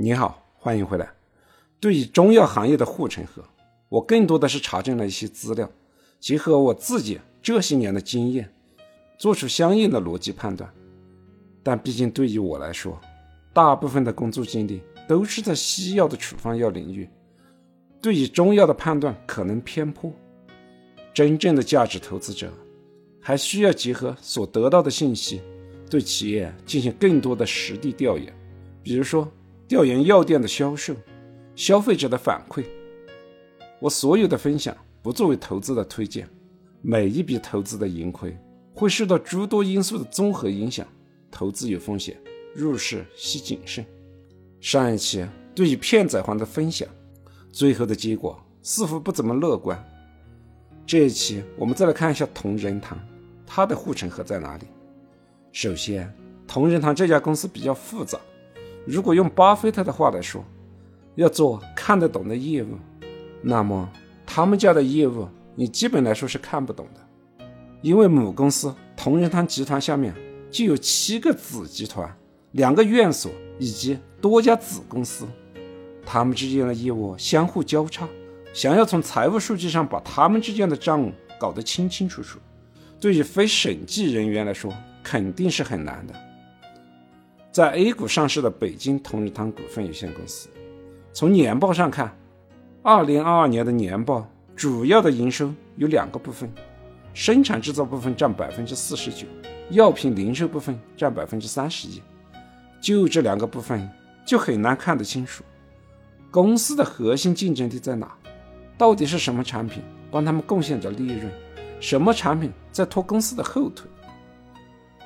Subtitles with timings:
[0.00, 1.10] 你好，欢迎回来。
[1.80, 3.42] 对于中药行业的护城河，
[3.88, 5.68] 我更多的是查证了一些资料，
[6.20, 8.48] 结合我自己这些年的经验，
[9.18, 10.72] 做出相应的逻辑判断。
[11.64, 13.00] 但毕竟对于我来说，
[13.52, 17.10] 大部分的工作经历都是在西药的处方药领域，
[18.00, 20.12] 对于中药的判断可能偏颇。
[21.12, 22.52] 真正的价值投资者，
[23.20, 25.42] 还需要结合所得到的信息，
[25.90, 28.32] 对企业进行更多的实地调研，
[28.80, 29.28] 比如说。
[29.68, 30.96] 调研药店的销售、
[31.54, 32.64] 消费者的反馈。
[33.78, 36.26] 我所有的分享不作为投资的推荐，
[36.80, 38.34] 每一笔投资的盈亏
[38.72, 40.88] 会受到诸多因素的综合影响，
[41.30, 42.16] 投资有风险，
[42.54, 43.84] 入市需谨慎。
[44.58, 46.88] 上一期对于片仔癀的分享，
[47.52, 49.78] 最后的结果似乎不怎么乐观。
[50.86, 52.98] 这一期我们再来看一下同仁堂，
[53.46, 54.64] 它的护城河在哪里？
[55.52, 56.10] 首先，
[56.46, 58.18] 同仁堂这家公司比较复杂。
[58.90, 60.42] 如果用巴菲特的话来说，
[61.14, 62.78] 要做看得懂的业务，
[63.42, 63.86] 那么
[64.24, 67.44] 他们家的业务你基本来说是看不懂的，
[67.82, 70.14] 因为母公司同仁堂集团下面
[70.50, 72.10] 就有七个子集团、
[72.52, 75.26] 两个院所以及多家子公司，
[76.06, 78.08] 他们之间的业务相互交叉，
[78.54, 82.38] 想要从财务数据上把他们之间的账务搞得清清楚楚，
[82.98, 86.14] 对于非审计人员来说肯定是很难的。
[87.50, 90.48] 在 A 股上市的北京同仁堂股份有限公司，
[91.12, 92.14] 从年报上看，
[92.82, 96.48] 二零二二年的年报主要的营收有两个部分，
[97.14, 99.26] 生产制造部分占百分之四十九，
[99.70, 102.02] 药品零售部分占百分之三十一。
[102.80, 103.90] 就这两个部分，
[104.26, 105.42] 就很难看得清楚
[106.30, 108.14] 公司的核心竞争力在哪，
[108.76, 111.32] 到底是什么产品帮他们贡献着利润，
[111.80, 113.90] 什么产品在拖公司的后腿。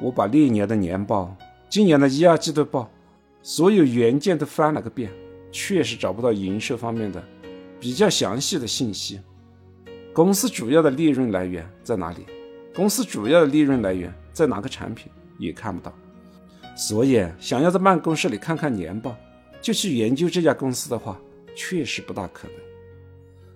[0.01, 1.35] 我把历年的年报。
[1.73, 2.91] 今年的一二季度报，
[3.43, 5.11] 所有原件都翻了个遍，
[5.51, 7.25] 确实找不到营收方面的
[7.81, 9.19] 比较详细的信息。
[10.13, 12.27] 公司主要的利润来源在哪里？
[12.75, 15.11] 公司主要的利润来源在哪个产品？
[15.39, 15.91] 也看不到。
[16.77, 19.17] 所以，想要在办公室里看看年报，
[19.63, 21.19] 就去研究这家公司的话，
[21.55, 22.57] 确实不大可能。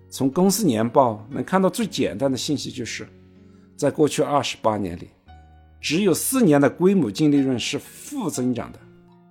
[0.09, 3.06] 从公司年报能看到最简单的信息，就是
[3.76, 5.10] 在过去二十八年里。
[5.81, 8.78] 只有四年的规模净利润是负增长的，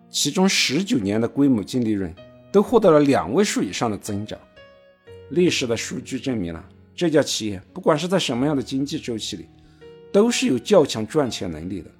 [0.10, 2.14] 其中十九年的规模净利润
[2.52, 4.40] 都获得了两位数以上的增长。
[5.32, 6.64] 历史的数据证明了
[6.96, 9.48] 这家企业不管是在什么样的经济周期里，
[10.12, 11.92] 都是有较强赚钱能力的。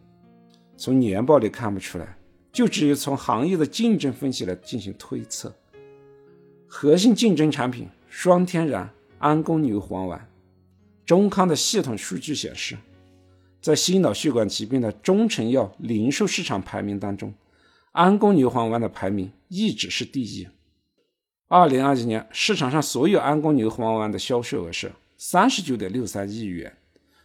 [0.78, 2.18] 从年报里看不出来，
[2.54, 5.54] 就只有从行业的竞争分析来进行推测。
[6.68, 10.30] 核心竞争产品双天然安宫牛黄丸，
[11.06, 12.78] 中康的系统数据显示。
[13.66, 17.34] 在心脑血管疾病的中成药零售市场排名当中，
[17.94, 20.48] 安宫牛黄丸的排名一直是第一。
[21.48, 26.78] 二零二一年市场上所有安宫牛黄丸的销售额是三十九点六三亿元，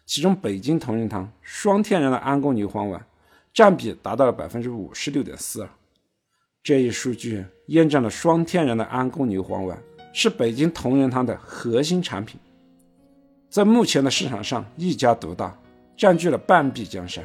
[0.06, 3.04] 其中北京同仁堂双天然的安宫牛黄丸
[3.52, 5.68] 占比达到了百分之五十六点四。
[6.62, 9.78] 这一数据验证了双天然的安宫牛黄丸
[10.14, 12.40] 是北京同仁堂的核心产品，
[13.50, 15.54] 在目前的市场上一家独大。
[16.00, 17.22] 占据了半壁江山，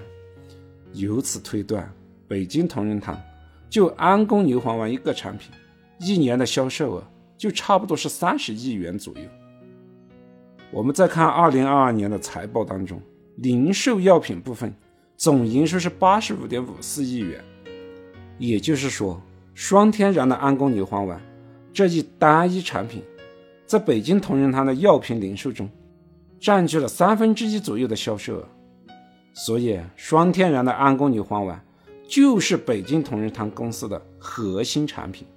[0.92, 1.90] 由此推断，
[2.28, 3.18] 北京同仁堂
[3.70, 5.50] 就安宫牛黄丸一个产品，
[5.98, 7.04] 一年的销售额
[7.38, 9.22] 就差不多是三十亿元左右。
[10.72, 13.02] 我们再看二零二二年的财报当中，
[13.38, 14.76] 零售药品部分
[15.16, 17.42] 总营收是八十五点五四亿元，
[18.38, 19.22] 也就是说，
[19.54, 21.18] 双天然的安宫牛黄丸
[21.72, 23.02] 这一单一产品，
[23.66, 25.70] 在北京同仁堂的药品零售中，
[26.42, 28.50] 占据了三分之一左右的销售额。
[29.38, 31.62] 所以，双天然的安宫牛黄丸
[32.08, 35.28] 就是北京同仁堂公司的核心产品。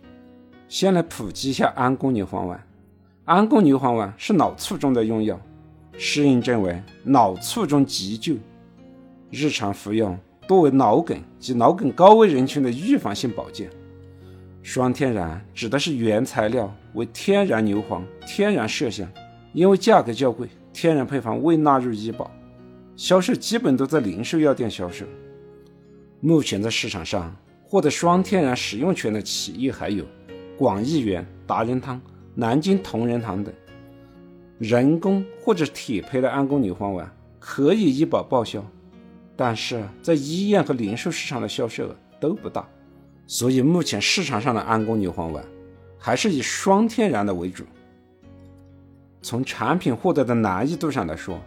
[0.69, 2.64] 先来普及一下安宫牛黄丸。
[3.25, 5.38] 安宫牛黄丸是脑卒中的用药，
[5.94, 8.37] 适应症为脑卒中急救，
[9.32, 10.16] 日常服用
[10.47, 13.69] 多为脑梗及脑梗高危人群的预防性保健。
[14.62, 19.08] 双天然指的是原材料为天然牛黄、天然麝香，
[19.52, 22.31] 因为价格较贵，天然配方未纳入医保。
[22.99, 25.06] 销售基本都在零售药店销售。
[26.19, 30.05] 目前在市场上获得双天然使用权的企业还有
[30.56, 32.00] 广益源、达仁汤、
[32.35, 33.55] 南京同仁堂等。
[34.59, 37.09] 人工或者铁胚的安宫牛黄丸
[37.39, 38.61] 可以医保报销，
[39.37, 42.69] 但是在医院和零售市场的销售额都不大，
[43.29, 45.45] 所以目前市场上的安宫牛黄丸
[45.97, 47.62] 还是以双天然的为主。
[49.23, 51.41] 从产品获得的难易度上来说，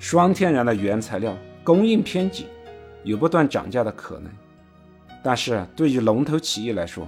[0.00, 2.46] 双天然的原材料供应偏紧，
[3.04, 4.32] 有不断涨价的可能。
[5.22, 7.06] 但是对于龙头企业来说，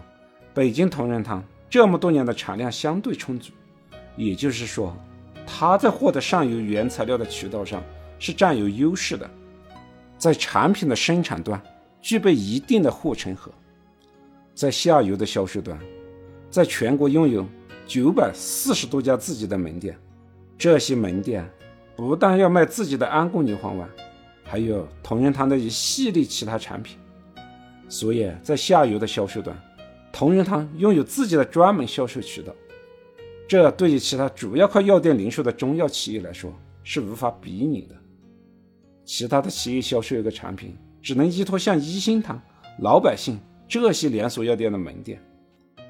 [0.53, 3.51] 北京同仁堂这么多年的产量相对充足，
[4.15, 4.95] 也就是说，
[5.47, 7.83] 它在获得上游原材料的渠道上
[8.19, 9.29] 是占有优势的，
[10.19, 11.61] 在产品的生产端
[12.03, 13.51] 具备一定的护城河，
[14.55, 15.79] 在下游的销售端，
[16.51, 17.47] 在全国拥有
[17.87, 19.97] 九百四十多家自己的门店，
[20.59, 21.51] 这些门店
[22.05, 23.89] 不但要卖自己的安宫牛黄丸，
[24.43, 26.99] 还有同仁堂的一系列其他产品，
[27.89, 29.57] 所以在下游的销售端。
[30.13, 32.53] 同仁堂拥有自己的专门销售渠道，
[33.47, 36.53] 这对于其他主要靠药店零售的中药企业来说
[36.83, 37.95] 是无法比拟的。
[39.05, 42.43] 其他的企业销售一个产品，只能依托像一心堂、
[42.81, 43.39] 老百姓
[43.69, 45.23] 这些连锁药店的门店，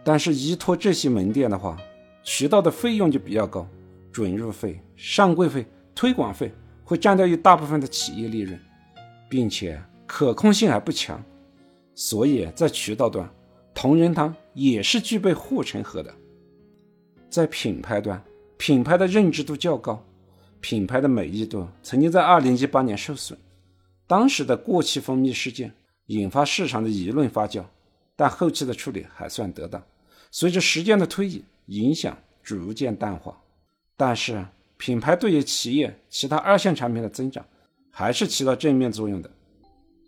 [0.04, 1.74] 但是依托这些门店的话，
[2.22, 3.66] 渠道的费用就比较高，
[4.12, 6.52] 准入费、上柜费、推广费
[6.84, 8.58] 会占掉一大部分的企业利润，
[9.28, 11.22] 并且可控性还不强，
[11.94, 13.28] 所以在渠道端。
[13.74, 16.14] 同仁堂也是具备护城河的，
[17.30, 18.22] 在品牌端，
[18.58, 20.04] 品牌的认知度较高，
[20.60, 23.38] 品牌的美誉度曾经在2018年受损，
[24.06, 25.72] 当时的过期蜂蜜事件
[26.08, 27.64] 引发市场的舆论发酵，
[28.14, 29.82] 但后期的处理还算得当。
[30.30, 33.40] 随着时间的推移，影响逐渐淡化，
[33.96, 34.44] 但是
[34.82, 37.46] 品牌对于企业其他二线产品的增长
[37.92, 39.30] 还是起到正面作用的，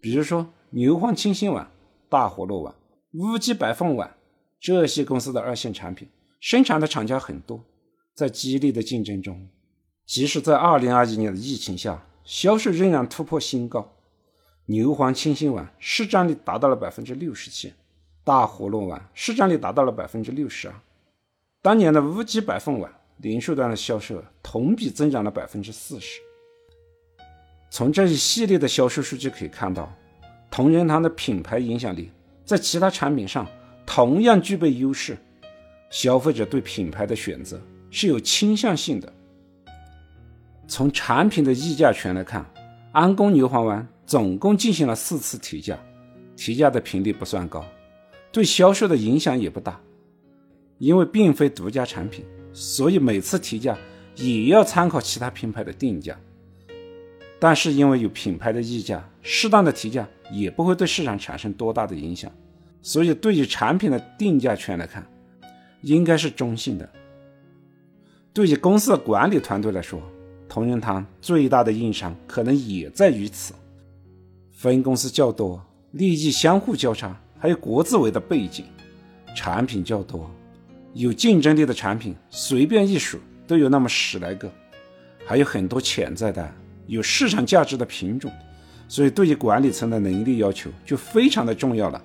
[0.00, 1.70] 比如说牛黄清心丸、
[2.08, 2.74] 大活络丸。
[3.12, 4.12] 乌鸡白凤丸
[4.58, 6.08] 这些公司的二线产品
[6.40, 7.62] 生产的厂家很多，
[8.16, 9.48] 在激烈的竞争中，
[10.06, 13.92] 即使在2021年的疫情下，销售仍然突破新高。
[14.66, 17.72] 牛黄清心丸市占率达到了百分之六十七，
[18.24, 20.74] 大活络丸市占率达到了百分之六十二。
[21.62, 24.24] 当年的乌鸡白凤丸零售端的销售额
[24.54, 26.20] 同比增长了百分之四十。
[27.70, 29.92] 从这一系列的销售数据可以看到，
[30.48, 32.08] 同仁堂的品牌影响力。
[32.44, 33.44] 在其他产品上
[33.84, 35.18] 同样具备优势，
[35.90, 37.60] 消费者对品牌的选择
[37.90, 39.12] 是有倾向性的。
[40.68, 42.48] 从产品的议价权来看，
[42.92, 45.76] 安宫牛黄丸总共进行了四次提价，
[46.36, 47.64] 提价的频率不算高，
[48.30, 49.80] 对销售的影响也不大。
[50.78, 53.76] 因为并非独家产品，所以每次提价
[54.16, 56.18] 也要参考其他品牌的定价。
[57.38, 62.30] 但是因为有品牌的溢价，适当的提价也不会对市场产生多大的影响，
[62.80, 65.06] 所以对于产品的定价权来看，
[65.82, 66.88] 应该是中性的。
[68.32, 70.00] 对于公司的管理团队来说，
[70.48, 73.52] 同仁堂最大的硬伤可能也在于此：
[74.52, 78.64] 分公司较多，利益相互交叉，还有国资委的背景，
[79.36, 80.30] 产品较多，
[80.94, 84.50] 有竞争力的产品随便一数都有那么十来个，
[85.24, 86.50] 还有很多潜在的。
[86.86, 88.30] 有市场价值的品种，
[88.88, 92.02] 所以对于管理层的能力要求就非常的重要了。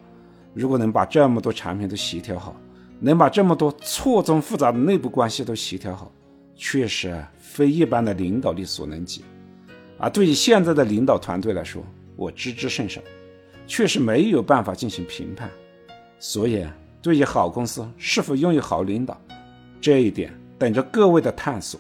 [0.54, 2.56] 如果能把这么多产品都协调好，
[3.02, 6.10] 能把这么多错综复杂的内部关系都协调好，
[6.56, 9.22] 确实非一般的领导力所能及。
[9.98, 11.84] 而对于现在的领导团队来说，
[12.16, 13.02] 我知之甚少，
[13.68, 15.52] 确实没有办法进行评判。
[16.20, 16.66] 所以，
[17.02, 19.20] 对于好公司是否拥有好领导，
[19.82, 21.80] 这一点等着各位的探索。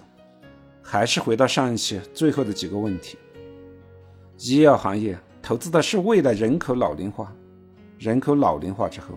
[0.81, 3.15] 还是回到上一期最后的几个问题：
[4.39, 7.31] 医药行业投资的是未来人口老龄化，
[7.99, 9.09] 人口老龄化之后，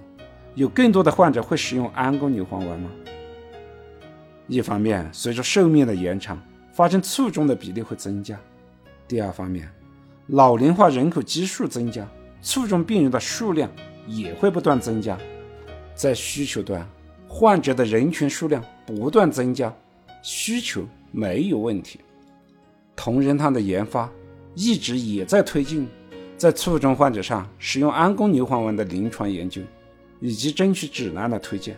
[0.55, 2.91] 有更多的患者会使用安宫牛黄丸吗？
[4.48, 6.39] 一方面，随着寿命的延长，
[6.75, 8.36] 发生卒中的比例会增加；
[9.08, 9.67] 第二方面，
[10.27, 12.06] 老龄化人口基数增加，
[12.43, 13.70] 卒中病人的数量
[14.06, 15.17] 也会不断增加。
[15.94, 16.86] 在需求端，
[17.27, 19.74] 患者的人群数量不断增加，
[20.22, 20.86] 需求。
[21.15, 22.01] 没有问题。
[22.96, 24.10] 同仁堂的研发
[24.55, 25.86] 一直也在推进，
[26.39, 29.60] 在卒中患者上使用安宫牛黄丸的临床研究，
[30.20, 31.77] 以及争取指南的推荐。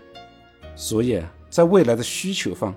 [0.76, 1.20] 所以
[1.50, 2.72] 在未来的需求方，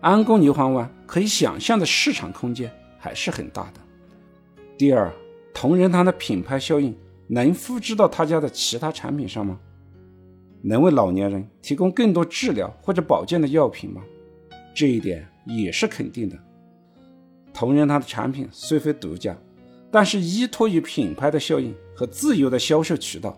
[0.00, 3.80] 安宫牛黄丸可以想象的市场空间还是很大的。
[4.76, 5.08] 第二，
[5.54, 6.92] 同仁堂的品牌效应
[7.28, 9.56] 能复制到他家的其他产品上吗？
[10.62, 14.02] 能为老年人提供更多治疗或者保健的药品吗？
[14.74, 15.28] 这一点。
[15.44, 16.38] 也是肯定的。
[17.52, 19.36] 同仁堂的产品虽非独家，
[19.90, 23.36] 但是依托于品牌的效应和自由的销售渠道，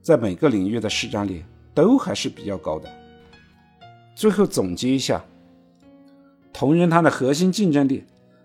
[0.00, 2.88] 在每个领域的市占率都还是比较高的。
[4.14, 5.22] 最后总结一下，
[6.54, 8.02] 同仁堂的核心竞争力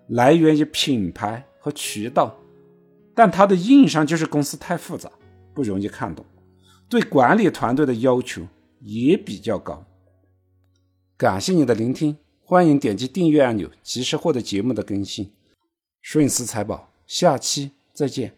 [0.07, 2.35] 来源于品牌和渠道，
[3.15, 5.09] 但它的硬伤就是公司太复杂，
[5.53, 6.25] 不容易看懂，
[6.89, 8.47] 对管理团队的要求
[8.79, 9.85] 也比较高。
[11.17, 12.17] 感谢你的聆听。
[12.41, 15.33] 欢迎点击订阅按钮，及时获得节目的更新。
[16.01, 18.36] 顺思财宝，下期再见。